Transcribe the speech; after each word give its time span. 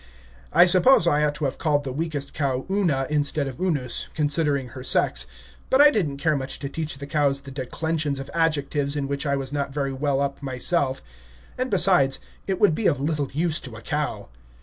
I 0.51 0.65
suppose 0.65 1.05
I 1.05 1.23
ought 1.23 1.35
to 1.35 1.45
have 1.45 1.59
called 1.59 1.83
the 1.83 1.91
weakest 1.93 2.33
cow 2.33 2.65
Una 2.71 3.05
instead 3.11 3.45
of 3.47 3.59
Unus, 3.61 4.07
considering 4.15 4.69
her 4.69 4.83
sex; 4.83 5.27
but 5.69 5.79
I 5.79 5.91
did 5.91 6.07
n't 6.09 6.17
care 6.19 6.35
much 6.35 6.57
to 6.57 6.69
teach 6.69 6.97
the 6.97 7.05
cows 7.05 7.41
the 7.41 7.51
declensions 7.51 8.17
of 8.17 8.31
adjectives, 8.33 8.95
in 8.95 9.07
which 9.07 9.27
I 9.27 9.35
was 9.35 9.53
not 9.53 9.71
very 9.71 9.93
well 9.93 10.19
up 10.19 10.41
myself; 10.41 11.03
and, 11.55 11.69
besides, 11.69 12.17
it 12.47 12.59
would 12.59 12.73
be 12.73 12.87
of 12.87 12.99
little 12.99 13.29
use 13.31 13.59
to 13.59 13.75
a 13.75 13.81
cow. 13.81 14.29